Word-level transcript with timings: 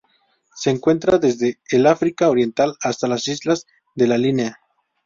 Se 0.55 0.71
encuentra 0.71 1.19
desde 1.19 1.59
el 1.69 1.85
África 1.85 2.27
Oriental 2.31 2.73
hasta 2.81 3.07
las 3.07 3.27
islas 3.27 3.67
de 3.93 4.07
la 4.07 4.17
Línea. 4.17 4.57